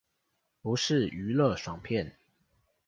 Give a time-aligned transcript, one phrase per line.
[0.63, 2.15] 不是娛樂爽片